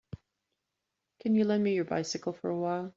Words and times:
Can 1.19 1.35
you 1.35 1.43
lend 1.43 1.63
me 1.63 1.75
your 1.75 1.85
bycicle 1.85 2.33
for 2.35 2.49
a 2.49 2.57
while. 2.57 2.89